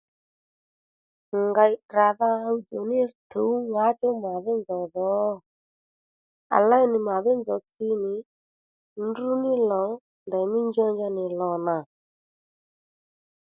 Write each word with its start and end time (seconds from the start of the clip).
Ngèy 1.47 1.73
tdràdha 1.89 2.29
ɦuwdjò 2.43 2.79
ní 2.89 2.99
tǔw 3.31 3.51
ŋǎchú 3.73 4.07
màdhí 4.23 4.53
nzòw 4.59 4.83
dhò? 4.93 5.11
À 6.55 6.57
léy 6.69 6.85
nì 6.91 6.97
màdhí 7.07 7.31
nzòw 7.39 7.59
tsinì 7.71 8.13
ndrǔní 9.05 9.51
lò 9.69 9.83
ndèymí 10.27 10.59
njanja 10.69 11.07
nì 11.15 11.25
lò 11.39 11.49
nà 11.65 11.77